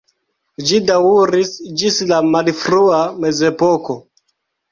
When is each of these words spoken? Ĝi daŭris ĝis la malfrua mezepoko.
Ĝi 0.69 0.77
daŭris 0.85 1.51
ĝis 1.81 1.99
la 2.11 2.21
malfrua 2.29 3.01
mezepoko. 3.27 3.99